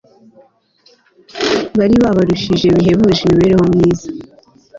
[1.77, 4.07] bari babarushije bihebuje imibereho myiza